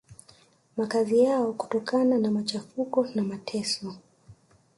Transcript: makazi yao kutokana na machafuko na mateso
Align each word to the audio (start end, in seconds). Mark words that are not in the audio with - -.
makazi 0.77 1.19
yao 1.23 1.53
kutokana 1.53 2.17
na 2.17 2.31
machafuko 2.31 3.07
na 3.15 3.23
mateso 3.23 3.95